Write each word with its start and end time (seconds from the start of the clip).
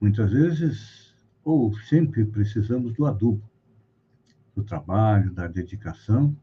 Muitas 0.00 0.32
vezes, 0.32 1.14
ou 1.44 1.74
sempre, 1.78 2.24
precisamos 2.24 2.92
do 2.92 3.06
adubo, 3.06 3.42
do 4.54 4.62
trabalho, 4.62 5.32
da 5.32 5.46
dedicação, 5.46 6.36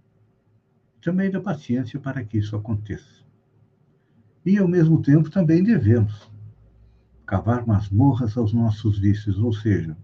também 1.02 1.32
da 1.32 1.42
paciência 1.42 2.00
para 2.00 2.23
que 2.23 2.38
isso 2.38 2.56
aconteça. 2.56 3.23
E, 4.45 4.58
ao 4.58 4.68
mesmo 4.68 5.02
tempo, 5.02 5.30
também 5.30 5.64
devemos 5.64 6.32
cavar 7.26 7.66
masmorras 7.66 8.36
aos 8.38 8.53
nossos 8.53 9.00
vícios, 9.00 9.40
ou 9.40 9.53
seja, 9.53 9.95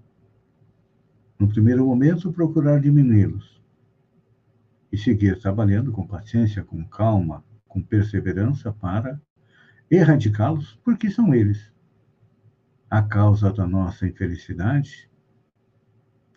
no 1.38 1.48
primeiro 1.48 1.86
momento, 1.86 2.32
procurar 2.32 2.80
diminuí-los 2.80 3.62
e 4.92 4.98
seguir 4.98 5.40
trabalhando 5.40 5.92
com 5.92 6.08
paciência, 6.08 6.64
com 6.64 6.84
calma, 6.86 7.44
com 7.68 7.82
perseverança 7.82 8.72
para 8.72 9.22
erradicá-los, 9.90 10.80
porque 10.84 11.12
são 11.12 11.34
eles 11.34 11.72
a 12.90 13.02
causa 13.02 13.52
da 13.52 13.68
nossa 13.68 14.08
infelicidade, 14.08 15.10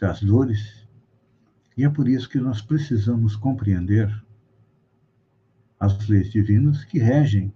das 0.01 0.23
dores, 0.23 0.89
e 1.77 1.85
é 1.85 1.89
por 1.89 2.09
isso 2.09 2.29
que 2.29 2.39
nós 2.39 2.61
precisamos 2.61 3.37
compreender 3.37 4.11
as 5.79 6.09
leis 6.09 6.31
divinas 6.31 6.85
que 6.85 6.99
regem 6.99 7.53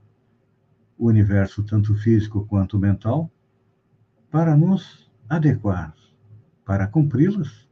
o 0.96 1.08
universo, 1.08 1.62
tanto 1.64 1.94
físico 1.94 2.46
quanto 2.46 2.78
mental, 2.78 3.30
para 4.30 4.56
nos 4.56 5.10
adequar, 5.28 5.94
para 6.64 6.86
cumpri-las, 6.86 7.68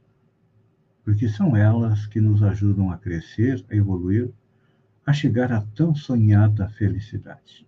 porque 1.03 1.27
são 1.27 1.55
elas 1.55 2.05
que 2.05 2.21
nos 2.21 2.43
ajudam 2.43 2.91
a 2.91 2.97
crescer, 2.97 3.65
a 3.69 3.75
evoluir, 3.75 4.31
a 5.05 5.13
chegar 5.13 5.51
à 5.51 5.61
tão 5.61 5.95
sonhada 5.95 6.69
felicidade. 6.69 7.67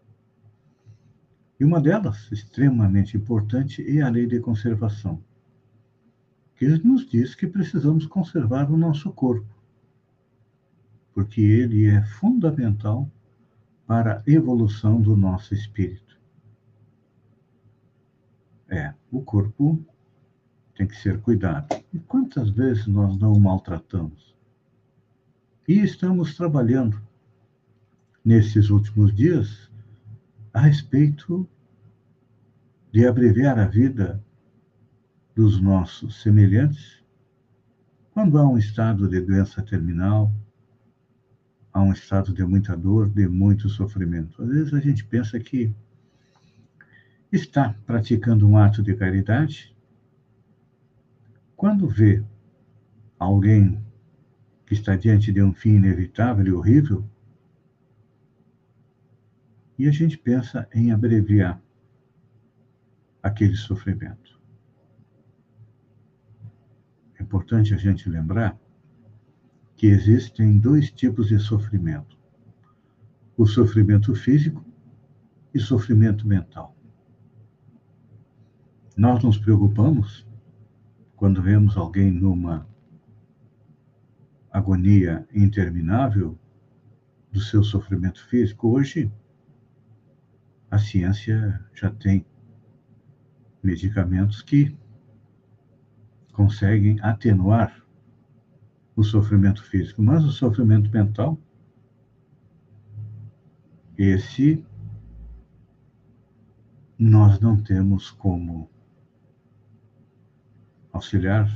E 1.59 1.63
uma 1.63 1.79
delas, 1.79 2.29
extremamente 2.31 3.15
importante, 3.15 3.81
é 3.87 4.01
a 4.01 4.09
lei 4.09 4.27
de 4.27 4.39
conservação, 4.39 5.23
que 6.55 6.67
nos 6.67 7.07
diz 7.07 7.33
que 7.33 7.47
precisamos 7.47 8.05
conservar 8.05 8.69
o 8.69 8.77
nosso 8.77 9.11
corpo, 9.11 9.47
porque 11.13 11.41
ele 11.41 11.85
é 11.85 12.03
fundamental 12.03 13.09
para 13.87 14.19
a 14.19 14.23
evolução 14.29 15.01
do 15.01 15.15
nosso 15.15 15.53
espírito. 15.53 16.19
É, 18.67 18.93
o 19.11 19.21
corpo 19.21 19.79
tem 20.75 20.87
que 20.87 20.95
ser 20.97 21.21
cuidado. 21.21 21.67
E 21.93 21.99
quantas 21.99 22.49
vezes 22.49 22.87
nós 22.87 23.17
não 23.17 23.31
o 23.33 23.39
maltratamos? 23.39 24.35
E 25.67 25.79
estamos 25.79 26.35
trabalhando 26.35 27.01
nesses 28.23 28.69
últimos 28.69 29.15
dias 29.15 29.64
a 30.55 30.61
respeito 30.61 31.45
de 32.89 33.05
abreviar 33.05 33.59
a 33.59 33.67
vida 33.67 34.23
dos 35.35 35.59
nossos 35.59 36.21
semelhantes 36.21 37.03
quando 38.13 38.37
há 38.37 38.47
um 38.47 38.57
estado 38.57 39.09
de 39.09 39.19
doença 39.19 39.61
terminal, 39.61 40.33
há 41.73 41.81
um 41.81 41.91
estado 41.91 42.33
de 42.33 42.41
muita 42.45 42.73
dor, 42.73 43.09
de 43.09 43.27
muito 43.27 43.67
sofrimento. 43.67 44.41
Às 44.41 44.47
vezes 44.47 44.73
a 44.73 44.79
gente 44.79 45.03
pensa 45.03 45.37
que 45.37 45.75
está 47.29 47.75
praticando 47.85 48.47
um 48.47 48.57
ato 48.57 48.81
de 48.81 48.95
caridade 48.95 49.75
quando 51.57 51.85
vê 51.85 52.23
alguém 53.19 53.83
que 54.65 54.73
está 54.73 54.95
diante 54.95 55.33
de 55.33 55.43
um 55.43 55.53
fim 55.53 55.75
inevitável 55.75 56.47
e 56.47 56.53
horrível, 56.53 57.03
e 59.77 59.87
a 59.87 59.91
gente 59.91 60.17
pensa 60.17 60.67
em 60.73 60.91
abreviar 60.91 61.61
aquele 63.21 63.55
sofrimento. 63.55 64.39
É 67.19 67.23
importante 67.23 67.73
a 67.73 67.77
gente 67.77 68.09
lembrar 68.09 68.57
que 69.75 69.87
existem 69.87 70.57
dois 70.57 70.91
tipos 70.91 71.27
de 71.27 71.39
sofrimento: 71.39 72.17
o 73.37 73.45
sofrimento 73.45 74.15
físico 74.15 74.63
e 75.53 75.59
sofrimento 75.59 76.27
mental. 76.27 76.75
Nós 78.95 79.23
nos 79.23 79.37
preocupamos 79.37 80.25
quando 81.15 81.41
vemos 81.41 81.75
alguém 81.75 82.11
numa 82.11 82.67
agonia 84.51 85.27
interminável 85.33 86.37
do 87.31 87.41
seu 87.41 87.61
sofrimento 87.61 88.25
físico. 88.27 88.69
Hoje, 88.69 89.11
a 90.69 90.77
ciência 90.77 91.63
já 91.73 91.89
tem 91.89 92.25
medicamentos 93.63 94.41
que 94.41 94.77
conseguem 96.31 96.99
atenuar 97.01 97.83
o 98.95 99.03
sofrimento 99.03 99.63
físico, 99.63 100.01
mas 100.01 100.23
o 100.23 100.31
sofrimento 100.31 100.89
mental, 100.91 101.37
esse 103.97 104.65
nós 106.97 107.39
não 107.39 107.61
temos 107.61 108.11
como 108.11 108.69
auxiliar 110.91 111.49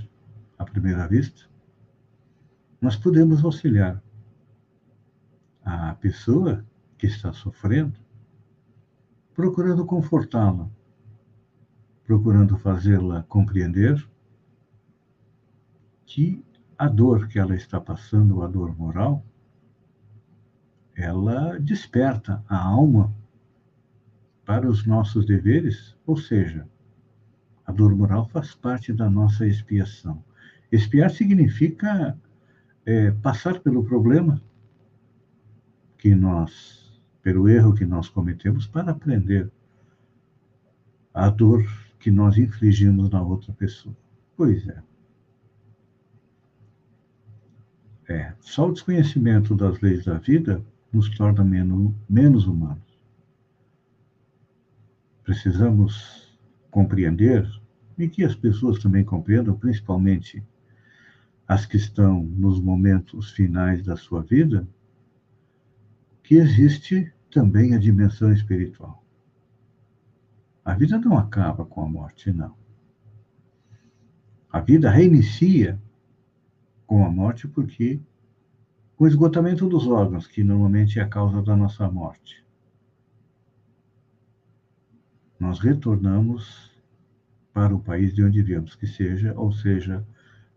à 0.58 0.66
primeira 0.66 1.08
vista, 1.08 1.50
nós 2.82 2.96
podemos 2.96 3.44
auxiliar 3.44 4.02
a 5.64 5.94
pessoa 5.96 6.66
que 6.98 7.08
está 7.08 7.32
sofrendo 7.32 8.00
procurando 9.40 9.86
confortá-la, 9.86 10.70
procurando 12.04 12.58
fazê-la 12.58 13.24
compreender 13.24 14.06
que 16.06 16.44
a 16.78 16.90
dor 16.90 17.26
que 17.30 17.40
ela 17.40 17.56
está 17.56 17.80
passando, 17.80 18.44
a 18.44 18.48
dor 18.48 18.78
moral, 18.78 19.24
ela 20.94 21.58
desperta 21.58 22.44
a 22.50 22.62
alma 22.62 23.16
para 24.44 24.70
os 24.70 24.86
nossos 24.86 25.26
deveres, 25.26 25.96
ou 26.06 26.18
seja, 26.18 26.68
a 27.66 27.72
dor 27.72 27.96
moral 27.96 28.28
faz 28.28 28.54
parte 28.54 28.92
da 28.92 29.10
nossa 29.10 29.48
expiação. 29.48 30.22
Expiar 30.70 31.12
significa 31.12 32.20
é, 32.86 33.12
passar 33.12 33.62
pelo 33.62 33.86
problema 33.86 34.42
que 35.98 36.14
nós 36.14 36.79
pelo 37.30 37.48
erro 37.48 37.76
que 37.76 37.86
nós 37.86 38.10
cometemos 38.10 38.66
para 38.66 38.90
aprender 38.90 39.52
a 41.14 41.30
dor 41.30 41.64
que 42.00 42.10
nós 42.10 42.40
infligimos 42.40 43.08
na 43.12 43.22
outra 43.22 43.54
pessoa. 43.54 43.96
Pois 44.36 44.68
é. 44.68 44.82
É, 48.08 48.34
só 48.40 48.68
o 48.68 48.74
desconhecimento 48.74 49.54
das 49.54 49.80
leis 49.80 50.06
da 50.06 50.18
vida 50.18 50.66
nos 50.92 51.08
torna 51.16 51.44
menos, 51.44 51.94
menos 52.10 52.48
humanos. 52.48 53.00
Precisamos 55.24 56.36
compreender, 56.72 57.48
e 57.96 58.10
que 58.10 58.24
as 58.24 58.34
pessoas 58.34 58.80
também 58.80 59.04
compreendam, 59.04 59.56
principalmente 59.56 60.44
as 61.48 61.64
que 61.64 61.78
estão 61.78 62.24
nos 62.24 62.60
momentos 62.60 63.30
finais 63.30 63.86
da 63.86 63.96
sua 63.96 64.24
vida, 64.24 64.68
que 66.24 66.34
existe 66.34 67.14
também 67.32 67.76
a 67.76 67.80
dimensão 67.80 68.32
espiritual. 68.34 69.04
A 70.66 70.74
vida 70.74 70.98
não 71.00 71.18
acaba 71.18 71.66
com 71.66 71.82
a 71.82 71.88
morte, 71.88 72.32
não. 72.32 72.56
A 74.52 74.60
vida 74.60 74.90
reinicia 74.90 75.80
com 76.86 77.06
a 77.06 77.10
morte 77.10 77.48
porque 77.48 78.02
o 78.98 79.08
esgotamento 79.08 79.68
dos 79.70 79.88
órgãos, 79.88 80.28
que 80.28 80.44
normalmente 80.44 81.00
é 81.00 81.02
a 81.02 81.08
causa 81.08 81.42
da 81.42 81.56
nossa 81.56 81.90
morte. 81.90 82.46
Nós 85.40 85.60
retornamos 85.60 86.70
para 87.54 87.74
o 87.74 87.80
país 87.80 88.14
de 88.14 88.24
onde 88.24 88.42
viemos, 88.44 88.76
que 88.76 88.86
seja, 88.86 89.34
ou 89.38 89.54
seja, 89.54 90.06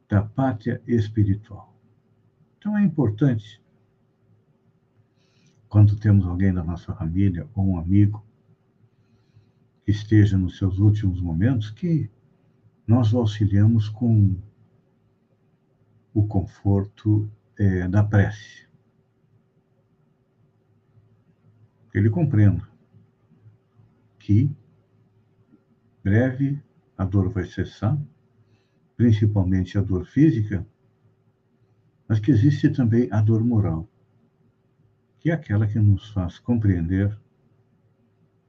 da 0.09 0.23
pátria 0.23 0.83
espiritual. 0.87 1.73
Então 2.59 2.77
é 2.77 2.83
importante 2.83 3.62
quando 5.73 5.97
temos 5.97 6.27
alguém 6.27 6.53
da 6.53 6.63
nossa 6.63 6.95
família 6.95 7.49
ou 7.55 7.65
um 7.65 7.79
amigo 7.79 8.23
que 9.87 9.91
esteja 9.91 10.37
nos 10.37 10.59
seus 10.59 10.79
últimos 10.79 11.19
momentos, 11.19 11.71
que 11.71 12.11
nós 12.87 13.15
o 13.15 13.17
auxiliamos 13.17 13.89
com 13.89 14.37
o 16.13 16.27
conforto 16.27 17.27
é, 17.59 17.89
da 17.89 18.05
prece. 18.05 18.69
Ele 21.95 22.11
compreenda 22.11 22.69
que 24.19 24.55
breve 26.05 26.63
a 26.99 27.05
dor 27.07 27.31
vai 27.31 27.47
cessar, 27.47 27.99
principalmente 28.95 29.79
a 29.79 29.81
dor 29.81 30.05
física, 30.05 30.67
mas 32.07 32.21
que 32.21 32.31
existe 32.31 32.69
também 32.69 33.09
a 33.11 33.23
dor 33.23 33.43
moral, 33.43 33.89
que 35.23 35.31
é 35.31 35.35
aquela 35.35 35.69
que 35.69 35.79
nos 35.79 36.11
faz 36.11 36.41
compreender 36.41 37.17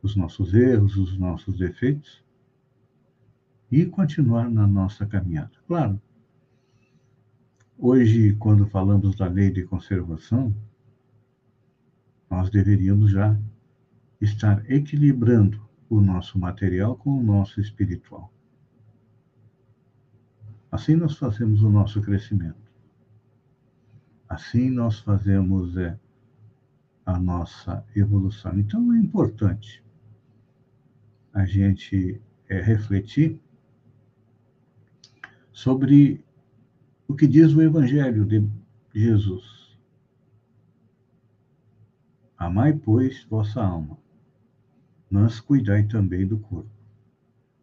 os 0.02 0.16
nossos 0.16 0.56
erros, 0.56 0.98
os 0.98 1.16
nossos 1.18 1.60
defeitos 1.60 2.24
e 3.72 3.86
continuar 3.86 4.50
na 4.50 4.66
nossa 4.66 5.06
caminhada. 5.06 5.52
Claro, 5.68 6.02
hoje, 7.78 8.34
quando 8.38 8.66
falamos 8.66 9.16
da 9.16 9.28
lei 9.28 9.52
de 9.52 9.64
conservação, 9.64 10.54
nós 12.30 12.50
deveríamos 12.50 13.12
já 13.12 13.40
estar 14.20 14.68
equilibrando 14.70 15.64
o 15.88 16.02
nosso 16.02 16.40
material 16.40 16.96
com 16.98 17.12
o 17.12 17.24
nosso 17.24 17.62
espiritual. 17.62 18.34
Assim 20.72 20.96
nós 20.96 21.16
fazemos 21.18 21.62
o 21.62 21.70
nosso 21.70 22.02
crescimento. 22.02 22.64
Assim 24.28 24.72
nós 24.72 24.98
fazemos 25.00 25.78
é, 25.78 26.00
a 27.06 27.20
nossa 27.20 27.86
evolução. 27.96 28.58
Então 28.60 28.94
é 28.94 28.98
importante 28.98 29.84
a 31.34 31.46
gente 31.46 32.22
é, 32.48 32.62
refletir 32.62 33.40
sobre 35.52 36.24
o 37.08 37.16
que 37.16 37.28
diz 37.28 37.54
o 37.54 37.62
Evangelho 37.62 38.26
de 38.26 38.48
Jesus. 38.94 39.78
Amai, 42.38 42.74
pois, 42.74 43.24
vossa 43.26 43.62
alma, 43.62 43.98
mas 45.10 45.40
cuidai 45.40 45.84
também 45.84 46.28
do 46.28 46.38
corpo, 46.38 46.70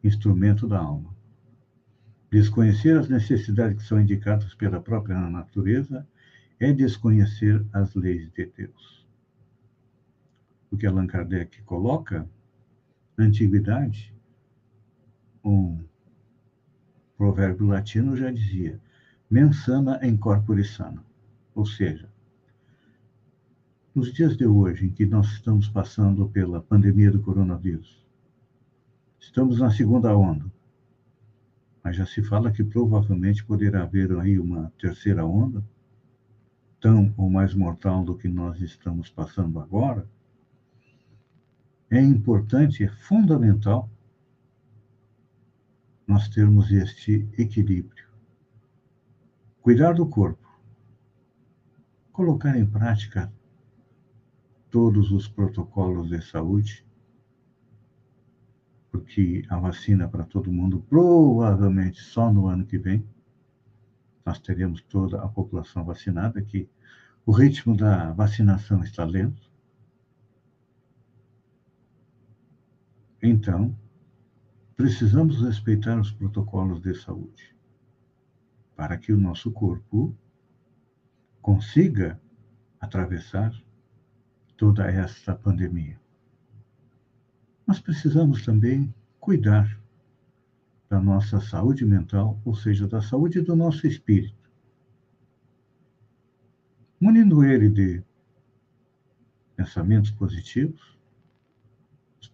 instrumento 0.03 0.67
da 0.67 0.79
alma. 0.79 1.15
Desconhecer 2.31 2.97
as 2.97 3.09
necessidades 3.09 3.83
que 3.83 3.89
são 3.89 4.01
indicadas 4.01 4.55
pela 4.55 4.81
própria 4.81 5.19
natureza 5.19 6.07
é 6.61 6.73
desconhecer 6.73 7.65
as 7.73 7.95
leis 7.95 8.31
de 8.33 8.47
Deus. 8.47 9.00
O 10.71 10.77
que 10.77 10.87
Allan 10.87 11.07
Kardec 11.07 11.63
coloca, 11.63 12.29
na 13.17 13.25
antiguidade, 13.25 14.15
um 15.45 15.79
provérbio 17.17 17.67
latino 17.67 18.17
já 18.17 18.31
dizia: 18.31 18.81
mensana 19.31 19.99
em 20.03 20.17
corpore 20.17 20.65
sano. 20.65 21.05
Ou 21.55 21.67
seja, 21.67 22.09
nos 23.95 24.13
dias 24.13 24.37
de 24.37 24.47
hoje, 24.47 24.87
em 24.87 24.91
que 24.91 25.05
nós 25.05 25.27
estamos 25.33 25.69
passando 25.69 26.29
pela 26.29 26.63
pandemia 26.63 27.11
do 27.11 27.21
coronavírus, 27.21 28.07
estamos 29.19 29.59
na 29.59 29.71
segunda 29.71 30.17
onda, 30.17 30.51
mas 31.83 31.97
já 31.97 32.07
se 32.07 32.23
fala 32.23 32.53
que 32.53 32.63
provavelmente 32.63 33.45
poderá 33.45 33.83
haver 33.83 34.17
aí 34.19 34.39
uma 34.39 34.73
terceira 34.79 35.27
onda, 35.27 35.65
tão 36.81 37.13
ou 37.17 37.29
mais 37.29 37.53
mortal 37.53 38.05
do 38.05 38.17
que 38.17 38.29
nós 38.29 38.61
estamos 38.61 39.11
passando 39.11 39.59
agora. 39.59 40.09
É 41.91 42.01
importante, 42.01 42.85
é 42.85 42.89
fundamental 42.89 43.91
nós 46.07 46.29
termos 46.29 46.71
este 46.71 47.29
equilíbrio. 47.37 48.09
Cuidar 49.61 49.95
do 49.95 50.07
corpo, 50.07 50.49
colocar 52.13 52.57
em 52.57 52.65
prática 52.65 53.33
todos 54.71 55.11
os 55.11 55.27
protocolos 55.27 56.09
de 56.09 56.23
saúde, 56.23 56.87
porque 58.91 59.45
a 59.49 59.59
vacina 59.59 60.09
para 60.09 60.25
todo 60.25 60.53
mundo, 60.53 60.85
provavelmente 60.89 62.01
só 62.01 62.33
no 62.33 62.47
ano 62.47 62.65
que 62.65 62.79
vem, 62.79 63.05
nós 64.25 64.39
teremos 64.39 64.81
toda 64.83 65.21
a 65.21 65.29
população 65.29 65.85
vacinada, 65.85 66.41
que 66.41 66.69
o 67.27 67.33
ritmo 67.33 67.77
da 67.77 68.13
vacinação 68.13 68.83
está 68.83 69.05
lento. 69.05 69.50
Então, 73.23 73.77
precisamos 74.77 75.43
respeitar 75.43 76.01
os 76.01 76.11
protocolos 76.11 76.81
de 76.81 76.95
saúde 76.95 77.55
para 78.75 78.97
que 78.97 79.13
o 79.13 79.19
nosso 79.19 79.51
corpo 79.51 80.17
consiga 81.43 82.19
atravessar 82.81 83.53
toda 84.57 84.91
esta 84.91 85.35
pandemia. 85.35 86.01
Nós 87.67 87.79
precisamos 87.79 88.43
também 88.45 88.93
cuidar 89.19 89.79
da 90.89 91.01
nossa 91.01 91.41
saúde 91.41 91.85
mental, 91.85 92.41
ou 92.45 92.55
seja, 92.55 92.89
da 92.89 93.03
saúde 93.03 93.41
do 93.43 93.55
nosso 93.55 93.87
espírito. 93.87 94.51
Munindo 96.99 97.45
ele 97.45 97.69
de 97.69 98.03
pensamentos 99.55 100.11
positivos, 100.11 100.81
os 100.81 101.00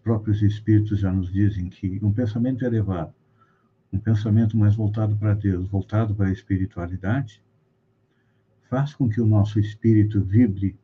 próprios 0.07 0.41
espíritos 0.41 0.99
já 0.99 1.11
nos 1.11 1.29
dizem 1.29 1.67
que 1.67 1.99
um 2.01 2.13
pensamento 2.13 2.63
elevado, 2.63 3.13
um 3.91 3.99
pensamento 3.99 4.55
mais 4.55 4.73
voltado 4.73 5.17
para 5.17 5.33
Deus, 5.33 5.67
voltado 5.67 6.15
para 6.15 6.29
a 6.29 6.31
espiritualidade, 6.31 7.43
faz 8.69 8.93
com 8.93 9.09
que 9.09 9.19
o 9.19 9.27
nosso 9.27 9.59
espírito 9.59 10.21
vibre 10.21 10.79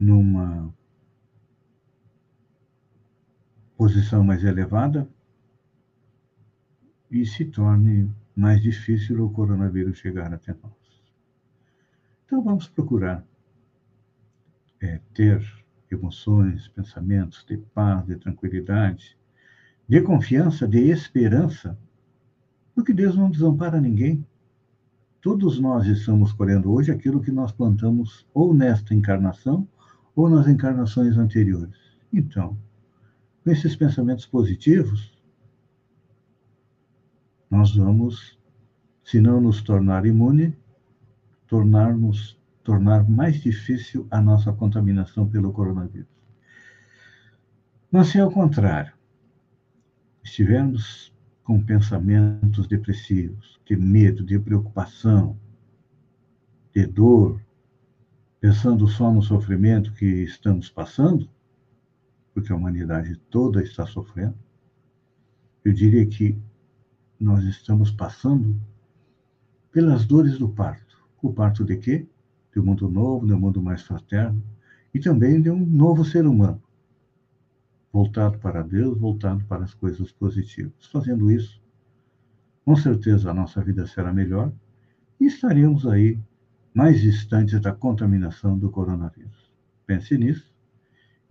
numa 0.00 0.72
posição 3.76 4.24
mais 4.24 4.42
elevada 4.42 5.06
e 7.10 7.26
se 7.26 7.44
torne 7.44 8.10
mais 8.34 8.62
difícil 8.62 9.22
o 9.22 9.28
coronavírus 9.28 9.98
chegar 9.98 10.32
até 10.32 10.54
nós. 10.62 11.02
Então 12.24 12.42
vamos 12.42 12.68
procurar 12.68 13.22
é, 14.80 14.98
ter 15.12 15.67
emoções, 15.94 16.68
pensamentos 16.68 17.44
de 17.48 17.56
paz, 17.56 18.06
de 18.06 18.16
tranquilidade, 18.16 19.16
de 19.88 20.00
confiança, 20.02 20.68
de 20.68 20.90
esperança, 20.90 21.78
porque 22.74 22.92
Deus 22.92 23.16
não 23.16 23.30
desampara 23.30 23.80
ninguém. 23.80 24.24
Todos 25.20 25.58
nós 25.58 25.86
estamos 25.86 26.32
colhendo 26.32 26.70
hoje 26.70 26.92
aquilo 26.92 27.20
que 27.20 27.32
nós 27.32 27.50
plantamos 27.50 28.26
ou 28.32 28.54
nesta 28.54 28.94
encarnação 28.94 29.66
ou 30.14 30.28
nas 30.28 30.46
encarnações 30.46 31.16
anteriores. 31.16 31.76
Então, 32.12 32.56
com 33.42 33.50
esses 33.50 33.74
pensamentos 33.74 34.26
positivos, 34.26 35.18
nós 37.50 37.74
vamos, 37.74 38.38
se 39.02 39.20
não 39.20 39.40
nos 39.40 39.62
tornar 39.62 40.06
imune, 40.06 40.56
tornar-nos 41.46 42.37
tornar 42.68 43.08
mais 43.08 43.40
difícil 43.40 44.06
a 44.10 44.20
nossa 44.20 44.52
contaminação 44.52 45.26
pelo 45.26 45.50
coronavírus. 45.54 46.06
Mas 47.90 48.08
se 48.08 48.20
ao 48.20 48.30
contrário, 48.30 48.92
estivermos 50.22 51.10
com 51.42 51.64
pensamentos 51.64 52.66
depressivos, 52.66 53.58
de 53.64 53.74
medo, 53.74 54.22
de 54.22 54.38
preocupação, 54.38 55.34
de 56.74 56.84
dor, 56.84 57.40
pensando 58.38 58.86
só 58.86 59.10
no 59.10 59.22
sofrimento 59.22 59.94
que 59.94 60.04
estamos 60.04 60.68
passando, 60.68 61.26
porque 62.34 62.52
a 62.52 62.56
humanidade 62.56 63.16
toda 63.30 63.62
está 63.62 63.86
sofrendo, 63.86 64.36
eu 65.64 65.72
diria 65.72 66.04
que 66.04 66.38
nós 67.18 67.44
estamos 67.44 67.90
passando 67.90 68.60
pelas 69.72 70.04
dores 70.04 70.38
do 70.38 70.50
parto. 70.50 71.02
O 71.22 71.32
parto 71.32 71.64
de 71.64 71.78
quê? 71.78 72.06
De 72.58 72.62
um 72.62 72.64
mundo 72.64 72.90
novo, 72.90 73.24
de 73.24 73.32
um 73.32 73.38
mundo 73.38 73.62
mais 73.62 73.82
fraterno 73.82 74.42
e 74.92 74.98
também 74.98 75.40
de 75.40 75.48
um 75.48 75.64
novo 75.64 76.04
ser 76.04 76.26
humano, 76.26 76.60
voltado 77.92 78.36
para 78.38 78.64
Deus, 78.64 78.98
voltado 78.98 79.44
para 79.44 79.62
as 79.62 79.74
coisas 79.74 80.10
positivas. 80.10 80.84
Fazendo 80.90 81.30
isso, 81.30 81.62
com 82.64 82.74
certeza 82.74 83.30
a 83.30 83.34
nossa 83.34 83.62
vida 83.62 83.86
será 83.86 84.12
melhor 84.12 84.52
e 85.20 85.26
estaremos 85.26 85.86
aí 85.86 86.18
mais 86.74 87.00
distantes 87.00 87.60
da 87.60 87.72
contaminação 87.72 88.58
do 88.58 88.68
coronavírus. 88.72 89.52
Pense 89.86 90.18
nisso. 90.18 90.52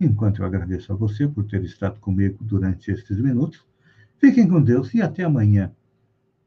Enquanto 0.00 0.40
eu 0.40 0.46
agradeço 0.46 0.94
a 0.94 0.96
você 0.96 1.28
por 1.28 1.44
ter 1.44 1.62
estado 1.62 2.00
comigo 2.00 2.42
durante 2.42 2.90
estes 2.90 3.18
minutos, 3.18 3.66
fiquem 4.16 4.48
com 4.48 4.62
Deus 4.62 4.94
e 4.94 5.02
até 5.02 5.24
amanhã, 5.24 5.70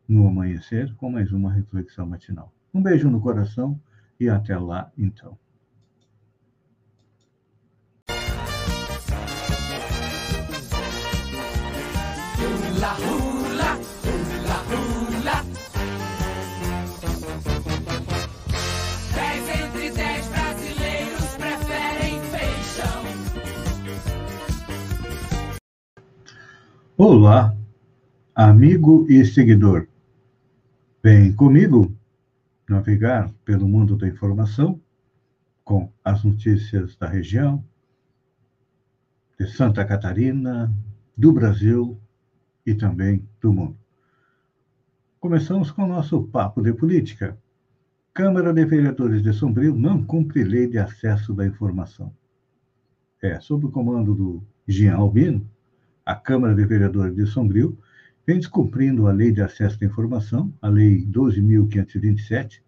no 0.08 0.26
amanhecer, 0.26 0.92
com 0.96 1.12
mais 1.12 1.32
uma 1.32 1.54
reflexão 1.54 2.08
matinal. 2.08 2.52
Um 2.74 2.82
beijo 2.82 3.12
no 3.12 3.22
coração 3.22 3.80
e 4.22 4.30
até 4.30 4.56
lá, 4.56 4.92
então. 4.96 5.36
Hula. 14.70 15.44
Dez 19.16 19.50
entre 19.50 19.92
dez 19.92 20.28
brasileiros 20.28 21.36
preferem. 21.38 22.22
Olá, 26.96 27.56
amigo 28.36 29.08
e 29.10 29.26
seguidor. 29.26 29.88
Vem 31.04 31.34
comigo 31.34 31.92
navegar 32.72 33.30
pelo 33.44 33.68
mundo 33.68 33.98
da 33.98 34.08
informação 34.08 34.82
com 35.64 35.92
as 36.04 36.24
notícias 36.24 36.96
da 36.96 37.08
região, 37.08 37.64
de 39.38 39.46
Santa 39.46 39.84
Catarina, 39.84 40.74
do 41.16 41.34
Brasil 41.34 42.00
e 42.66 42.74
também 42.74 43.28
do 43.42 43.52
mundo. 43.54 43.78
Começamos 45.20 45.70
com 45.70 45.84
o 45.84 45.88
nosso 45.88 46.24
papo 46.24 46.62
de 46.62 46.74
política. 46.74 47.38
Câmara 48.14 48.54
de 48.54 48.66
Vereadores 48.66 49.22
de 49.22 49.34
Sombrio 49.34 49.76
não 49.76 50.04
cumpre 50.04 50.44
lei 50.44 50.68
de 50.68 50.78
acesso 50.78 51.34
da 51.34 51.46
informação. 51.46 52.14
É, 53.22 53.40
sob 53.40 53.66
o 53.66 53.72
comando 53.72 54.16
do 54.16 54.44
Jean 54.68 54.96
Albino, 54.96 55.48
a 56.06 56.16
Câmara 56.16 56.56
de 56.56 56.66
Vereadores 56.66 57.16
de 57.16 57.26
Sombrio 57.26 57.78
vem 58.26 58.38
descumprindo 58.38 59.08
a 59.08 59.12
Lei 59.12 59.32
de 59.32 59.42
Acesso 59.42 59.78
à 59.82 59.86
Informação, 59.86 60.54
a 60.62 60.68
Lei 60.68 61.06
12.527, 61.06 62.62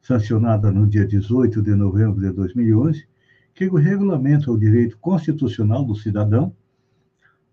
sancionada 0.00 0.70
no 0.70 0.86
dia 0.86 1.06
18 1.06 1.62
de 1.62 1.74
novembro 1.74 2.20
de 2.20 2.30
2011, 2.30 3.06
que 3.54 3.68
regulamenta 3.68 4.50
o 4.50 4.58
direito 4.58 4.98
constitucional 4.98 5.84
do 5.84 5.94
cidadão 5.94 6.54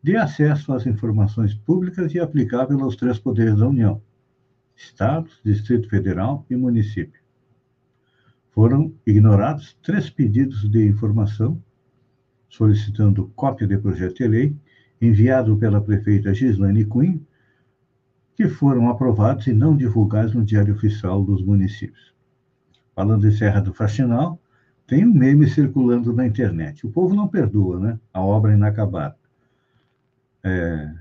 de 0.03 0.17
acesso 0.17 0.73
às 0.73 0.85
informações 0.88 1.53
públicas 1.53 2.13
e 2.13 2.19
aplicável 2.19 2.83
aos 2.83 2.95
três 2.95 3.19
poderes 3.19 3.57
da 3.57 3.67
União: 3.67 4.01
Estados, 4.75 5.39
Distrito 5.45 5.88
Federal 5.89 6.45
e 6.50 6.55
município. 6.55 7.21
Foram 8.50 8.93
ignorados 9.05 9.77
três 9.81 10.09
pedidos 10.09 10.69
de 10.69 10.85
informação 10.85 11.61
solicitando 12.50 13.31
cópia 13.33 13.65
de 13.65 13.77
projeto 13.77 14.17
de 14.17 14.27
lei 14.27 14.55
enviado 15.01 15.58
pela 15.58 15.81
prefeita 15.81 16.34
Gislaine 16.34 16.86
Cunha, 16.86 17.20
que 18.36 18.48
foram 18.48 18.89
aprovados 18.89 19.48
e 19.48 19.53
não 19.53 19.75
divulgados 19.75 20.34
no 20.34 20.43
Diário 20.43 20.74
Oficial 20.74 21.24
dos 21.24 21.43
Municípios. 21.43 22.13
Falando 22.96 23.27
em 23.27 23.31
Serra 23.31 23.60
do 23.60 23.74
Faxinal, 23.74 24.39
tem 24.86 25.05
um 25.05 25.13
meme 25.13 25.50
circulando 25.50 26.13
na 26.13 26.25
internet. 26.27 26.86
O 26.86 26.91
povo 26.91 27.15
não 27.15 27.27
perdoa, 27.27 27.79
né? 27.79 28.00
A 28.13 28.22
obra 28.22 28.53
inacabada. 28.53 29.15
É, 30.43 30.93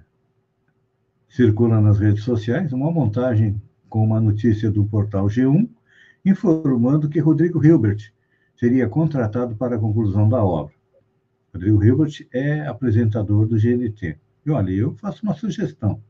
circula 1.28 1.80
nas 1.80 1.99
redes 1.99 2.23
sociais 2.25 2.73
uma 2.73 2.90
montagem 2.90 3.61
com 3.88 4.04
uma 4.04 4.21
notícia 4.21 4.71
do 4.71 4.85
portal 4.85 5.26
G1 5.26 5.69
informando 6.25 7.09
que 7.09 7.19
Rodrigo 7.19 7.64
Hilbert 7.64 8.12
seria 8.57 8.88
contratado 8.88 9.57
para 9.57 9.76
a 9.76 9.78
conclusão 9.78 10.28
da 10.28 10.45
obra. 10.45 10.75
Rodrigo 11.52 11.83
Hilbert 11.83 12.26
é 12.33 12.66
apresentador 12.66 13.47
do 13.47 13.57
GNT. 13.57 14.19
E 14.47 14.50
olha, 14.50 14.71
eu 14.71 14.95
faço 14.95 15.23
uma 15.23 15.35
sugestão: 15.35 16.00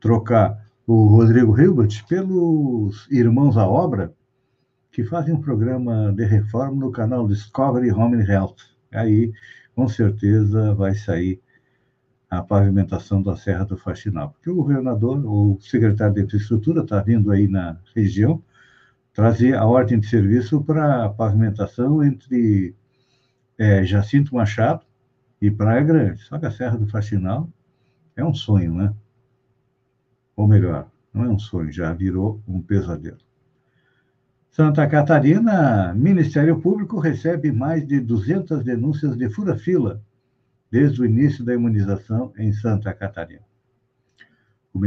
trocar 0.00 0.66
o 0.86 1.06
Rodrigo 1.06 1.60
Hilbert 1.60 2.06
pelos 2.08 3.06
Irmãos 3.10 3.56
à 3.56 3.68
Obra, 3.68 4.12
que 4.90 5.04
fazem 5.04 5.34
um 5.34 5.40
programa 5.40 6.12
de 6.12 6.24
reforma 6.24 6.86
no 6.86 6.90
canal 6.90 7.26
Discovery 7.26 7.90
Home 7.92 8.24
Health. 8.24 8.56
Aí, 8.92 9.32
com 9.74 9.86
certeza, 9.88 10.74
vai 10.74 10.94
sair 10.94 11.40
a 12.30 12.42
pavimentação 12.42 13.22
da 13.22 13.36
Serra 13.36 13.64
do 13.64 13.76
Faxinal, 13.76 14.30
porque 14.30 14.50
o 14.50 14.54
governador, 14.54 15.24
o 15.24 15.58
secretário 15.60 16.14
de 16.14 16.22
Infraestrutura, 16.22 16.82
está 16.82 17.00
vindo 17.00 17.30
aí 17.30 17.48
na 17.48 17.78
região 17.94 18.42
trazer 19.12 19.54
a 19.54 19.66
ordem 19.66 19.98
de 19.98 20.06
serviço 20.08 20.62
para 20.62 21.08
pavimentação 21.08 22.04
entre 22.04 22.74
é, 23.58 23.84
Jacinto 23.84 24.34
Machado 24.34 24.86
e 25.42 25.50
Praia 25.50 25.82
Grande. 25.82 26.22
Só 26.22 26.38
que 26.38 26.46
a 26.46 26.50
Serra 26.50 26.76
do 26.76 26.86
Faxinal 26.86 27.50
é 28.16 28.24
um 28.24 28.32
sonho, 28.32 28.72
né? 28.74 28.94
Ou 30.36 30.46
melhor, 30.46 30.88
não 31.12 31.24
é 31.24 31.28
um 31.28 31.38
sonho, 31.38 31.72
já 31.72 31.92
virou 31.92 32.40
um 32.46 32.62
pesadelo. 32.62 33.18
Santa 34.50 34.86
Catarina, 34.86 35.94
Ministério 35.94 36.60
Público 36.60 36.98
recebe 36.98 37.52
mais 37.52 37.86
de 37.86 38.00
200 38.00 38.64
denúncias 38.64 39.16
de 39.16 39.28
fura-fila 39.28 40.02
desde 40.70 41.00
o 41.00 41.04
início 41.04 41.44
da 41.44 41.54
imunização 41.54 42.32
em 42.36 42.52
Santa 42.52 42.92
Catarina. 42.92 43.42
O 44.72 44.80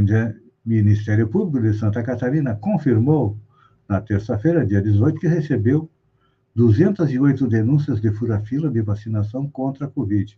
Ministério 0.65 1.27
Público 1.27 1.67
de 1.67 1.77
Santa 1.77 2.03
Catarina 2.03 2.55
confirmou 2.55 3.37
na 3.87 3.99
terça-feira, 3.99 4.65
dia 4.65 4.81
18, 4.81 5.19
que 5.19 5.27
recebeu 5.27 5.89
208 6.53 7.47
denúncias 7.47 8.01
de 8.01 8.11
fura-fila 8.11 8.69
de 8.69 8.81
vacinação 8.81 9.49
contra 9.49 9.85
a 9.85 9.89
Covid, 9.89 10.37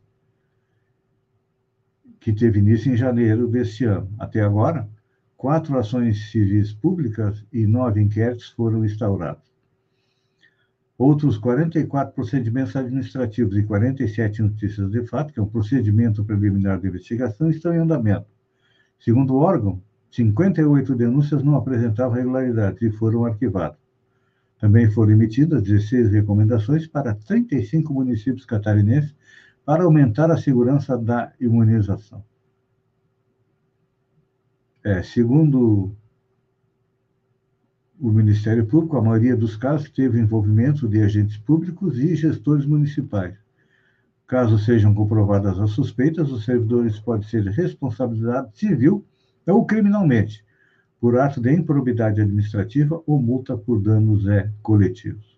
que 2.20 2.32
teve 2.32 2.60
início 2.60 2.94
em 2.94 2.96
janeiro 2.96 3.48
deste 3.48 3.84
ano. 3.86 4.10
Até 4.20 4.42
agora, 4.42 4.88
quatro 5.36 5.78
ações 5.78 6.32
civis 6.32 6.72
públicas 6.72 7.44
e 7.52 7.66
nove 7.66 8.00
inquéritos 8.00 8.50
foram 8.50 8.86
instaurados. 8.86 9.52
Outros 10.96 11.38
44 11.38 12.14
procedimentos 12.14 12.76
administrativos 12.76 13.58
e 13.58 13.64
47 13.64 14.44
notícias 14.44 14.92
de 14.92 15.06
fato, 15.08 15.34
que 15.34 15.40
é 15.40 15.44
um 15.44 15.50
procedimento 15.50 16.24
preliminar 16.24 16.80
de 16.80 16.88
investigação, 16.88 17.50
estão 17.50 17.74
em 17.74 17.80
andamento. 17.80 18.28
Segundo 19.00 19.34
o 19.34 19.40
órgão, 19.40 19.82
58 20.12 20.96
denúncias 20.96 21.44
não 21.44 21.56
apresentavam 21.56 22.16
regularidades 22.16 22.82
e 22.84 22.92
foram 22.92 23.26
arquivadas. 23.26 23.83
Também 24.64 24.90
foram 24.90 25.12
emitidas 25.12 25.62
16 25.62 26.10
recomendações 26.14 26.88
para 26.88 27.14
35 27.14 27.94
municípios 27.94 28.46
catarinenses 28.46 29.14
para 29.66 29.84
aumentar 29.84 30.32
a 30.32 30.38
segurança 30.38 30.98
da 30.98 31.34
imunização. 31.38 32.24
É, 34.82 35.04
segundo 35.04 35.94
o 38.00 38.10
Ministério 38.10 38.66
Público, 38.66 38.96
a 38.96 39.02
maioria 39.02 39.36
dos 39.36 39.58
casos 39.58 39.90
teve 39.90 40.18
envolvimento 40.18 40.88
de 40.88 41.02
agentes 41.02 41.36
públicos 41.36 42.00
e 42.00 42.16
gestores 42.16 42.66
municipais. 42.66 43.36
Caso 44.26 44.58
sejam 44.58 44.94
comprovadas 44.94 45.60
as 45.60 45.72
suspeitas, 45.72 46.32
os 46.32 46.46
servidores 46.46 46.98
podem 47.02 47.28
ser 47.28 47.44
responsabilizados 47.48 48.58
civil 48.58 49.06
ou 49.46 49.66
criminalmente, 49.66 50.42
por 51.04 51.20
ato 51.20 51.42
de 51.42 51.52
improbidade 51.52 52.22
administrativa 52.22 53.04
ou 53.06 53.22
multa 53.22 53.58
por 53.58 53.82
danos 53.82 54.26
é, 54.26 54.50
coletivos. 54.62 55.38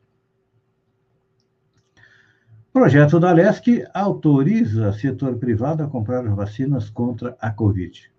Projeto 2.72 3.20
da 3.20 3.32
LESC 3.32 3.84
autoriza 3.92 4.94
setor 4.94 5.38
privado 5.38 5.82
a 5.82 5.88
comprar 5.88 6.22
vacinas 6.36 6.92
contra 6.92 7.36
a 7.42 7.50
Covid. 7.50 8.12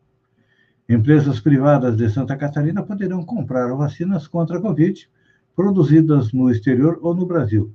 Empresas 0.88 1.38
privadas 1.38 1.96
de 1.96 2.10
Santa 2.10 2.36
Catarina 2.36 2.82
poderão 2.82 3.24
comprar 3.24 3.72
vacinas 3.76 4.26
contra 4.26 4.58
a 4.58 4.60
Covid 4.60 5.08
produzidas 5.54 6.32
no 6.32 6.50
exterior 6.50 6.98
ou 7.00 7.14
no 7.14 7.24
Brasil, 7.24 7.72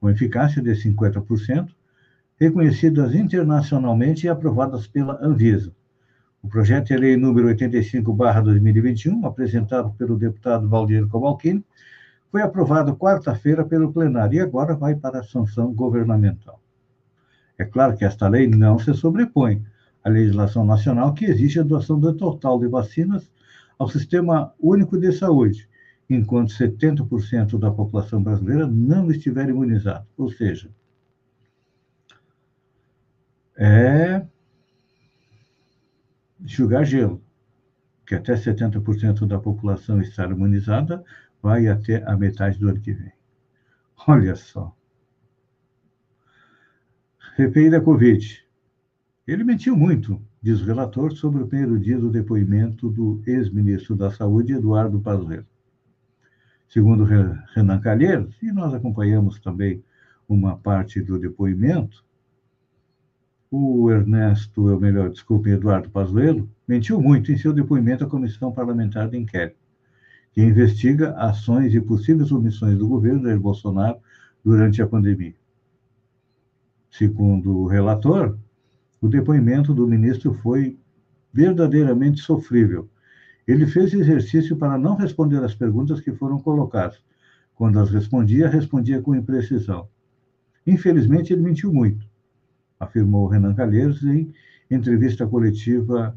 com 0.00 0.10
eficácia 0.10 0.60
de 0.60 0.72
50%, 0.72 1.68
reconhecidas 2.34 3.14
internacionalmente 3.14 4.26
e 4.26 4.28
aprovadas 4.28 4.88
pela 4.88 5.24
Anvisa 5.24 5.72
o 6.42 6.48
projeto 6.48 6.88
de 6.88 6.96
lei 6.96 7.16
número 7.16 7.48
85/2021, 7.48 9.24
apresentado 9.24 9.92
pelo 9.92 10.18
deputado 10.18 10.68
Valdir 10.68 11.06
Cobalcini, 11.06 11.64
foi 12.30 12.42
aprovado 12.42 12.96
quarta-feira 12.96 13.64
pelo 13.64 13.92
plenário 13.92 14.36
e 14.36 14.40
agora 14.40 14.74
vai 14.74 14.96
para 14.96 15.20
a 15.20 15.22
sanção 15.22 15.72
governamental. 15.72 16.60
É 17.56 17.64
claro 17.64 17.96
que 17.96 18.04
esta 18.04 18.26
lei 18.28 18.48
não 18.48 18.78
se 18.78 18.92
sobrepõe 18.92 19.62
à 20.02 20.08
legislação 20.08 20.64
nacional 20.64 21.14
que 21.14 21.26
exige 21.26 21.60
a 21.60 21.62
doação 21.62 22.00
do 22.00 22.12
total 22.12 22.58
de 22.58 22.66
vacinas 22.66 23.30
ao 23.78 23.88
Sistema 23.88 24.52
Único 24.58 24.98
de 24.98 25.12
Saúde, 25.12 25.68
enquanto 26.10 26.52
70% 26.52 27.58
da 27.58 27.70
população 27.70 28.22
brasileira 28.22 28.66
não 28.66 29.10
estiver 29.10 29.48
imunizada. 29.48 30.06
Ou 30.16 30.28
seja, 30.30 30.70
é 33.56 34.26
enxugar 36.42 36.84
gelo, 36.84 37.22
que 38.06 38.14
até 38.14 38.34
70% 38.34 39.26
da 39.26 39.38
população 39.38 40.00
estar 40.00 40.30
imunizada, 40.30 41.04
vai 41.40 41.68
até 41.68 42.02
a 42.08 42.16
metade 42.16 42.58
do 42.58 42.68
ano 42.68 42.80
que 42.80 42.92
vem. 42.92 43.12
Olha 44.06 44.34
só. 44.36 44.74
CPI 47.36 47.70
da 47.70 47.80
Covid. 47.80 48.44
Ele 49.26 49.44
mentiu 49.44 49.76
muito, 49.76 50.20
diz 50.42 50.60
o 50.60 50.64
relator, 50.64 51.12
sobre 51.12 51.42
o 51.42 51.46
primeiro 51.46 51.78
dia 51.78 51.98
do 51.98 52.10
depoimento 52.10 52.90
do 52.90 53.22
ex-ministro 53.26 53.96
da 53.96 54.10
Saúde, 54.10 54.52
Eduardo 54.52 55.00
Pazuello. 55.00 55.46
Segundo 56.68 57.04
Renan 57.04 57.80
Calheiros, 57.80 58.36
e 58.42 58.50
nós 58.50 58.74
acompanhamos 58.74 59.38
também 59.38 59.82
uma 60.28 60.56
parte 60.56 61.00
do 61.00 61.18
depoimento, 61.18 62.04
o 63.54 63.90
Ernesto, 63.90 64.70
ou 64.70 64.80
melhor, 64.80 65.10
desculpe, 65.10 65.50
Eduardo 65.50 65.90
Pazuello, 65.90 66.48
mentiu 66.66 66.98
muito 66.98 67.30
em 67.30 67.36
seu 67.36 67.52
depoimento 67.52 68.02
à 68.02 68.08
Comissão 68.08 68.50
Parlamentar 68.50 69.10
de 69.10 69.18
Inquérito, 69.18 69.58
que 70.32 70.40
investiga 70.40 71.12
ações 71.18 71.74
e 71.74 71.80
possíveis 71.80 72.32
omissões 72.32 72.78
do 72.78 72.88
governo 72.88 73.24
Jair 73.24 73.38
Bolsonaro 73.38 73.98
durante 74.42 74.80
a 74.80 74.86
pandemia. 74.86 75.34
Segundo 76.90 77.58
o 77.58 77.66
relator, 77.66 78.38
o 79.02 79.06
depoimento 79.06 79.74
do 79.74 79.86
ministro 79.86 80.32
foi 80.32 80.78
verdadeiramente 81.30 82.22
sofrível. 82.22 82.88
Ele 83.46 83.66
fez 83.66 83.92
exercício 83.92 84.56
para 84.56 84.78
não 84.78 84.96
responder 84.96 85.44
às 85.44 85.54
perguntas 85.54 86.00
que 86.00 86.12
foram 86.12 86.38
colocadas. 86.38 87.02
Quando 87.54 87.78
as 87.78 87.90
respondia, 87.90 88.48
respondia 88.48 89.02
com 89.02 89.14
imprecisão. 89.14 89.88
Infelizmente, 90.66 91.34
ele 91.34 91.42
mentiu 91.42 91.70
muito, 91.70 92.06
afirmou 92.82 93.28
Renan 93.28 93.54
Calheiros 93.54 94.02
em 94.02 94.32
entrevista 94.70 95.26
coletiva 95.26 96.16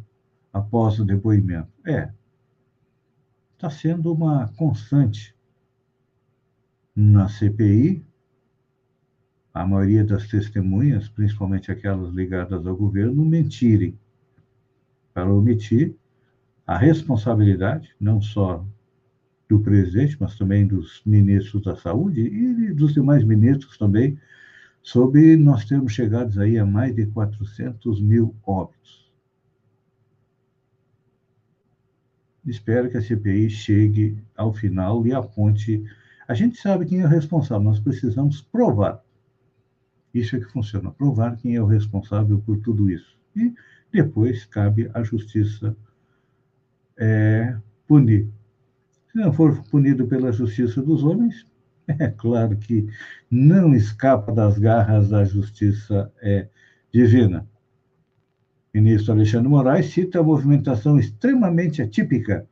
após 0.51 0.99
o 0.99 1.05
depoimento. 1.05 1.69
É, 1.85 2.11
está 3.53 3.69
sendo 3.69 4.11
uma 4.11 4.47
constante 4.55 5.35
na 6.95 7.27
CPI. 7.29 8.03
A 9.53 9.65
maioria 9.65 10.03
das 10.03 10.27
testemunhas, 10.27 11.07
principalmente 11.07 11.71
aquelas 11.71 12.13
ligadas 12.13 12.65
ao 12.67 12.75
governo, 12.75 13.23
mentirem 13.23 13.97
para 15.13 15.31
omitir 15.31 15.95
a 16.67 16.77
responsabilidade, 16.77 17.95
não 17.99 18.21
só 18.21 18.65
do 19.47 19.61
presidente, 19.61 20.17
mas 20.19 20.37
também 20.37 20.67
dos 20.67 21.01
ministros 21.05 21.63
da 21.63 21.75
saúde 21.75 22.21
e 22.21 22.73
dos 22.73 22.93
demais 22.93 23.23
ministros 23.23 23.77
também, 23.77 24.19
sobre 24.85 25.35
nós 25.35 25.65
termos 25.65 25.93
chegado 25.93 26.39
aí 26.39 26.59
a 26.59 26.65
mais 26.65 26.95
de 26.95 27.07
400 27.07 27.99
mil 27.99 28.35
óbitos. 28.45 29.11
Espero 32.45 32.87
que 32.91 32.95
a 32.95 33.01
CPI 33.01 33.49
chegue 33.49 34.15
ao 34.37 34.53
final 34.53 35.05
e 35.07 35.11
aponte. 35.11 35.83
A 36.27 36.35
gente 36.35 36.61
sabe 36.61 36.85
quem 36.85 37.01
é 37.01 37.05
o 37.05 37.09
responsável, 37.09 37.63
nós 37.63 37.79
precisamos 37.79 38.43
provar. 38.43 39.03
Isso 40.13 40.35
é 40.35 40.39
que 40.39 40.51
funciona, 40.51 40.91
provar 40.91 41.35
quem 41.35 41.55
é 41.55 41.61
o 41.61 41.65
responsável 41.65 42.37
por 42.45 42.59
tudo 42.59 42.87
isso. 42.87 43.17
E 43.35 43.55
depois 43.91 44.45
cabe 44.45 44.91
à 44.93 45.01
justiça 45.01 45.75
é, 46.95 47.57
punir. 47.87 48.29
Se 49.11 49.17
não 49.17 49.33
for 49.33 49.63
punido 49.63 50.05
pela 50.05 50.31
justiça 50.31 50.79
dos 50.79 51.03
homens, 51.03 51.43
é 51.87 52.07
claro 52.09 52.57
que 52.57 52.87
não 53.29 53.73
escapa 53.73 54.31
das 54.31 54.57
garras 54.57 55.09
da 55.09 55.23
justiça 55.23 56.11
é, 56.21 56.47
divina. 56.91 57.47
O 58.73 58.77
ministro 58.77 59.13
Alexandre 59.13 59.49
Moraes 59.49 59.87
cita 59.87 60.19
a 60.19 60.23
movimentação 60.23 60.99
extremamente 60.99 61.81
atípica 61.81 62.47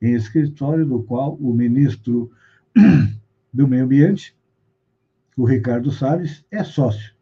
em 0.00 0.14
escritório 0.14 0.86
do 0.86 1.02
qual 1.02 1.34
o 1.36 1.52
ministro 1.52 2.30
do 3.52 3.68
Meio 3.68 3.84
Ambiente, 3.84 4.36
o 5.36 5.44
Ricardo 5.44 5.90
Salles, 5.90 6.44
é 6.50 6.64
sócio 6.64 7.14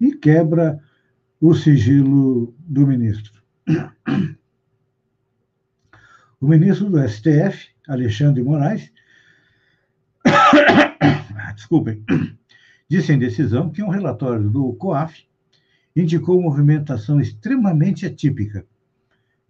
e 0.00 0.12
quebra 0.12 0.80
o 1.40 1.54
sigilo 1.54 2.54
do 2.58 2.86
ministro. 2.86 3.40
O 6.42 6.48
ministro 6.48 6.88
do 6.88 7.06
STF, 7.06 7.68
Alexandre 7.86 8.42
Moraes, 8.42 8.90
desculpem, 11.54 12.04
disse 12.88 13.12
em 13.12 13.18
decisão 13.18 13.70
que 13.70 13.82
um 13.82 13.88
relatório 13.88 14.48
do 14.48 14.72
COAF 14.74 15.24
indicou 15.94 16.40
movimentação 16.40 17.20
extremamente 17.20 18.06
atípica 18.06 18.64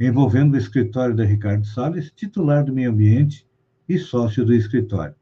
envolvendo 0.00 0.54
o 0.54 0.56
escritório 0.56 1.14
da 1.14 1.24
Ricardo 1.24 1.66
Salles, 1.66 2.10
titular 2.16 2.64
do 2.64 2.72
meio 2.72 2.90
ambiente 2.90 3.46
e 3.86 3.98
sócio 3.98 4.44
do 4.46 4.54
escritório. 4.54 5.14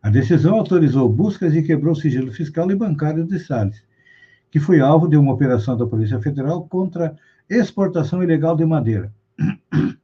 A 0.00 0.08
decisão 0.08 0.54
autorizou 0.54 1.08
buscas 1.08 1.54
e 1.54 1.62
quebrou 1.62 1.94
o 1.94 1.96
sigilo 1.96 2.30
fiscal 2.30 2.70
e 2.70 2.76
bancário 2.76 3.26
de 3.26 3.38
Salles, 3.40 3.82
que 4.50 4.60
foi 4.60 4.78
alvo 4.78 5.08
de 5.08 5.16
uma 5.16 5.32
operação 5.32 5.76
da 5.76 5.86
Polícia 5.86 6.20
Federal 6.20 6.68
contra 6.68 7.16
exportação 7.50 8.22
ilegal 8.22 8.56
de 8.56 8.64
madeira. 8.64 9.12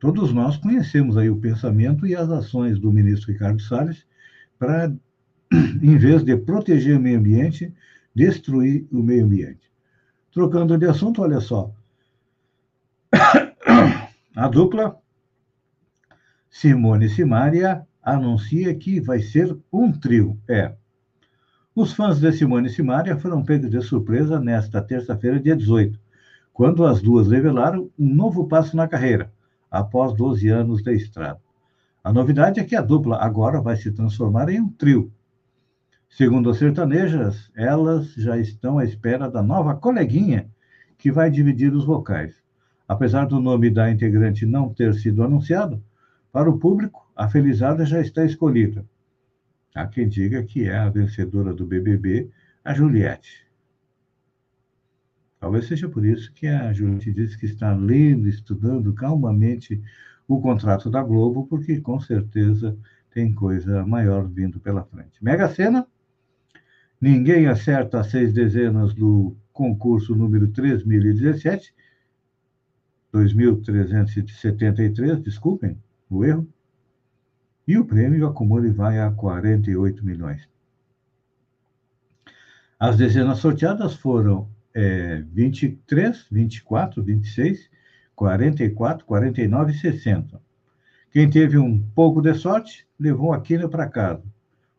Todos 0.00 0.32
nós 0.32 0.56
conhecemos 0.56 1.16
aí 1.16 1.28
o 1.28 1.36
pensamento 1.36 2.06
e 2.06 2.14
as 2.14 2.30
ações 2.30 2.78
do 2.78 2.90
ministro 2.90 3.32
Ricardo 3.32 3.60
Salles 3.60 4.06
para, 4.58 4.94
em 5.52 5.96
vez 5.96 6.22
de 6.22 6.36
proteger 6.36 6.96
o 6.96 7.00
meio 7.00 7.18
ambiente, 7.18 7.72
destruir 8.14 8.86
o 8.92 9.02
meio 9.02 9.24
ambiente. 9.24 9.70
Trocando 10.32 10.76
de 10.76 10.86
assunto, 10.86 11.22
olha 11.22 11.40
só. 11.40 11.72
A 14.36 14.48
dupla 14.48 14.96
Simone 16.50 17.08
Simaria 17.08 17.86
anuncia 18.02 18.74
que 18.74 19.00
vai 19.00 19.20
ser 19.20 19.56
um 19.72 19.92
trio. 19.92 20.38
É. 20.48 20.74
Os 21.74 21.92
fãs 21.92 22.18
de 22.18 22.32
Simone 22.32 22.68
Simaria 22.68 23.16
foram 23.16 23.44
pegos 23.44 23.70
de 23.70 23.80
surpresa 23.80 24.40
nesta 24.40 24.82
terça-feira, 24.82 25.38
dia 25.38 25.54
18, 25.56 25.98
quando 26.52 26.84
as 26.84 27.00
duas 27.00 27.30
revelaram 27.30 27.90
um 27.98 28.14
novo 28.14 28.48
passo 28.48 28.76
na 28.76 28.88
carreira 28.88 29.32
após 29.70 30.14
12 30.14 30.48
anos 30.48 30.82
de 30.82 30.92
estrada. 30.92 31.40
A 32.02 32.12
novidade 32.12 32.58
é 32.58 32.64
que 32.64 32.74
a 32.74 32.80
dupla 32.80 33.18
agora 33.18 33.60
vai 33.60 33.76
se 33.76 33.92
transformar 33.92 34.48
em 34.48 34.60
um 34.60 34.68
trio. 34.68 35.12
Segundo 36.08 36.50
as 36.50 36.58
sertanejas, 36.58 37.50
elas 37.54 38.12
já 38.14 38.36
estão 38.36 38.78
à 38.78 38.84
espera 38.84 39.30
da 39.30 39.42
nova 39.42 39.76
coleguinha 39.76 40.50
que 40.96 41.12
vai 41.12 41.30
dividir 41.30 41.72
os 41.72 41.84
vocais. 41.84 42.34
Apesar 42.88 43.26
do 43.26 43.38
nome 43.38 43.70
da 43.70 43.90
integrante 43.90 44.46
não 44.46 44.72
ter 44.72 44.94
sido 44.94 45.22
anunciado, 45.22 45.82
para 46.32 46.50
o 46.50 46.58
público, 46.58 47.08
a 47.14 47.28
Felizada 47.28 47.84
já 47.84 48.00
está 48.00 48.24
escolhida. 48.24 48.84
Há 49.74 49.86
quem 49.86 50.08
diga 50.08 50.42
que 50.42 50.64
é 50.64 50.76
a 50.76 50.88
vencedora 50.88 51.52
do 51.52 51.66
BBB, 51.66 52.30
a 52.64 52.74
Juliette. 52.74 53.46
Talvez 55.38 55.66
seja 55.66 55.88
por 55.88 56.04
isso 56.04 56.32
que 56.32 56.48
a 56.48 56.72
Juliette 56.72 57.12
disse 57.12 57.38
que 57.38 57.46
está 57.46 57.72
lendo, 57.74 58.28
estudando 58.28 58.92
calmamente 58.92 59.80
o 60.26 60.40
contrato 60.40 60.90
da 60.90 61.02
Globo, 61.02 61.46
porque 61.46 61.80
com 61.80 62.00
certeza 62.00 62.76
tem 63.12 63.32
coisa 63.32 63.86
maior 63.86 64.26
vindo 64.26 64.58
pela 64.58 64.84
frente. 64.84 65.22
Mega 65.22 65.48
Sena, 65.48 65.86
ninguém 67.00 67.46
acerta 67.46 68.00
as 68.00 68.10
seis 68.10 68.32
dezenas 68.32 68.94
do 68.94 69.36
concurso 69.52 70.14
número 70.14 70.48
3017, 70.48 71.74
2.373, 73.12 75.22
desculpem 75.22 75.78
o 76.10 76.24
erro, 76.24 76.46
e 77.66 77.76
o 77.76 77.84
prêmio 77.84 78.26
acumula 78.26 78.66
e 78.66 78.70
vai 78.70 78.98
a 78.98 79.10
48 79.10 80.04
milhões. 80.04 80.48
As 82.78 82.96
dezenas 82.96 83.38
sorteadas 83.38 83.94
foram 83.94 84.48
é, 84.74 85.22
23, 85.32 86.26
24, 86.30 87.02
26, 87.02 87.70
44, 88.14 89.04
49 89.04 89.72
e 89.72 89.74
60. 89.74 90.40
Quem 91.10 91.28
teve 91.28 91.58
um 91.58 91.82
pouco 91.94 92.20
de 92.20 92.34
sorte, 92.34 92.86
levou 92.98 93.32
a 93.32 93.40
quina 93.40 93.68
para 93.68 93.88
casa, 93.88 94.22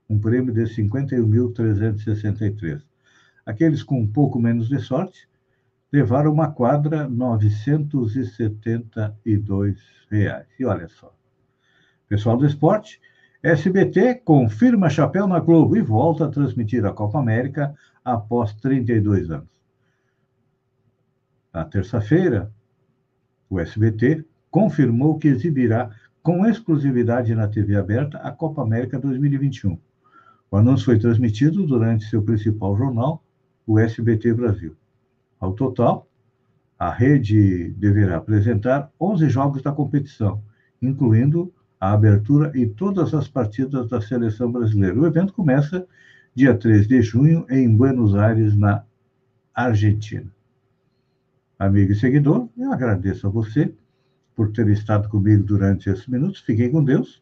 um 0.09 0.17
prêmio 0.17 0.53
de 0.53 0.63
51.363. 0.63 2.81
Aqueles 3.45 3.83
com 3.83 4.01
um 4.01 4.07
pouco 4.07 4.39
menos 4.39 4.67
de 4.67 4.79
sorte, 4.79 5.29
levaram 5.91 6.31
uma 6.33 6.51
quadra 6.51 7.07
972 7.07 9.77
reais. 10.09 10.47
E 10.59 10.65
olha 10.65 10.87
só. 10.87 11.13
Pessoal 12.07 12.37
do 12.37 12.45
esporte, 12.45 13.01
SBT 13.41 14.15
confirma 14.15 14.89
chapéu 14.89 15.25
na 15.27 15.39
Globo 15.39 15.77
e 15.77 15.81
volta 15.81 16.25
a 16.25 16.29
transmitir 16.29 16.85
a 16.85 16.91
Copa 16.91 17.17
América 17.19 17.73
após 18.03 18.53
32 18.55 19.31
anos. 19.31 19.47
Na 21.53 21.63
terça-feira, 21.65 22.51
o 23.49 23.59
SBT 23.59 24.25
confirmou 24.51 25.17
que 25.17 25.27
exibirá 25.27 25.89
com 26.21 26.45
exclusividade 26.45 27.33
na 27.33 27.47
TV 27.47 27.75
aberta 27.75 28.19
a 28.19 28.31
Copa 28.31 28.61
América 28.61 28.99
2021. 28.99 29.79
O 30.51 30.57
anúncio 30.57 30.85
foi 30.85 30.99
transmitido 30.99 31.65
durante 31.65 32.05
seu 32.05 32.21
principal 32.21 32.75
jornal, 32.77 33.23
o 33.65 33.77
SBT 33.77 34.33
Brasil. 34.33 34.75
Ao 35.39 35.53
total, 35.53 36.07
a 36.77 36.91
rede 36.91 37.69
deverá 37.77 38.17
apresentar 38.17 38.91
11 38.99 39.29
jogos 39.29 39.61
da 39.61 39.71
competição, 39.71 40.41
incluindo 40.81 41.53
a 41.79 41.93
abertura 41.93 42.51
e 42.55 42.65
todas 42.65 43.13
as 43.13 43.27
partidas 43.27 43.87
da 43.87 44.01
seleção 44.01 44.51
brasileira. 44.51 44.99
O 44.99 45.05
evento 45.05 45.33
começa 45.33 45.85
dia 46.33 46.55
3 46.55 46.87
de 46.87 47.01
junho 47.01 47.45
em 47.49 47.73
Buenos 47.75 48.15
Aires, 48.15 48.55
na 48.55 48.83
Argentina 49.53 50.31
amigo 51.59 51.91
e 51.91 51.95
seguidor, 51.95 52.47
eu 52.57 52.71
agradeço 52.71 53.27
a 53.27 53.29
você 53.29 53.73
por 54.33 54.53
ter 54.53 54.69
estado 54.69 55.09
comigo 55.09 55.43
durante 55.43 55.89
esses 55.89 56.07
minutos. 56.07 56.39
Fiquem 56.39 56.71
com 56.71 56.81
Deus. 56.81 57.21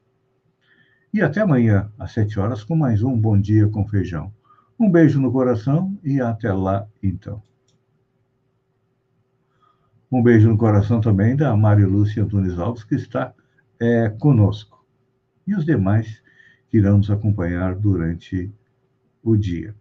E 1.13 1.21
até 1.21 1.41
amanhã, 1.41 1.89
às 1.97 2.11
sete 2.11 2.39
horas, 2.39 2.63
com 2.63 2.75
mais 2.75 3.01
um 3.01 3.17
Bom 3.17 3.39
Dia 3.39 3.67
com 3.69 3.87
Feijão. 3.87 4.31
Um 4.77 4.91
beijo 4.91 5.21
no 5.21 5.31
coração 5.31 5.97
e 6.03 6.19
até 6.19 6.51
lá, 6.51 6.85
então. 7.01 7.41
Um 10.11 10.21
beijo 10.21 10.49
no 10.49 10.57
coração 10.57 10.99
também 10.99 11.35
da 11.35 11.55
Mário 11.55 11.89
Lúcia 11.89 12.23
Antunes 12.23 12.59
Alves, 12.59 12.83
que 12.83 12.95
está 12.95 13.33
é, 13.79 14.09
conosco. 14.09 14.85
E 15.47 15.55
os 15.55 15.65
demais 15.65 16.21
que 16.69 16.77
irão 16.77 16.97
nos 16.97 17.09
acompanhar 17.09 17.73
durante 17.73 18.51
o 19.23 19.35
dia. 19.37 19.73